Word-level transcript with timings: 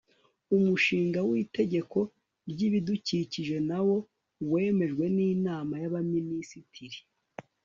umushinga 0.55 1.19
w'itegeko 1.29 1.99
ry'ibidukikije 2.51 3.57
nawo 3.69 3.97
wemejwe 4.51 5.05
n'inama 5.15 5.73
y'abaminisitiri 5.81 6.99